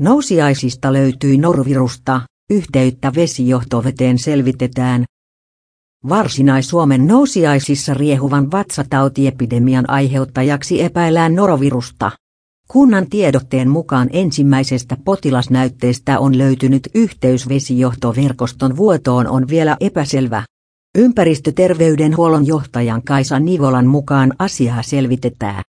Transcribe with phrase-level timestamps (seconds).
[0.00, 5.04] Nousiaisista löytyi Norvirusta yhteyttä vesijohtoveteen selvitetään.
[6.08, 12.10] Varsinais-Suomen nousiaisissa riehuvan vatsatautiepidemian aiheuttajaksi epäillään norovirusta.
[12.68, 20.42] Kunnan tiedotteen mukaan ensimmäisestä potilasnäytteestä on löytynyt yhteys vesijohtoverkoston vuotoon on vielä epäselvä.
[20.98, 25.62] Ympäristöterveydenhuollon johtajan Kaisa Nivolan mukaan asiaa selvitetään.